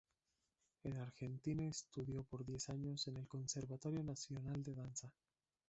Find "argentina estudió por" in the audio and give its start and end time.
0.97-2.43